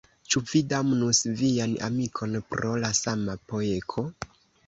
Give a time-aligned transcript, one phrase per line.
[0.33, 4.07] Ĉu vi damnus vian amikon pro la sama peko?